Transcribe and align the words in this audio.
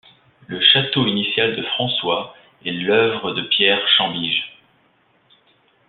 Le 0.47 0.59
château 0.59 1.05
initial 1.05 1.55
de 1.55 1.61
François 1.61 2.35
est 2.65 2.71
l’œuvre 2.71 3.33
de 3.33 3.43
Pierre 3.43 3.87
Chambiges. 3.87 4.49